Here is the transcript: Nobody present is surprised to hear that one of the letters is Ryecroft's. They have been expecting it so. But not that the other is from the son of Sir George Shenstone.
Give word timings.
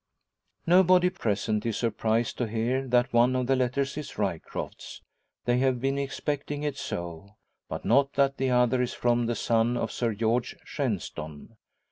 Nobody 0.65 1.11
present 1.11 1.63
is 1.63 1.77
surprised 1.77 2.35
to 2.39 2.47
hear 2.47 2.87
that 2.87 3.13
one 3.13 3.35
of 3.35 3.45
the 3.45 3.55
letters 3.55 3.95
is 3.97 4.17
Ryecroft's. 4.17 5.03
They 5.45 5.59
have 5.59 5.79
been 5.79 5.99
expecting 5.99 6.63
it 6.63 6.75
so. 6.75 7.35
But 7.69 7.85
not 7.85 8.13
that 8.13 8.37
the 8.37 8.49
other 8.49 8.81
is 8.81 8.95
from 8.95 9.27
the 9.27 9.35
son 9.35 9.77
of 9.77 9.91
Sir 9.91 10.15
George 10.15 10.57
Shenstone. 10.65 11.55